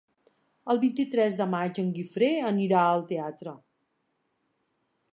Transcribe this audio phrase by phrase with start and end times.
[0.73, 3.57] El vint-i-tres de maig en Guifré anirà al teatre.